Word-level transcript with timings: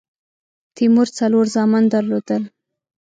تیمور 0.75 1.07
څلور 1.17 1.45
زامن 1.55 1.83
درلودل. 1.93 2.43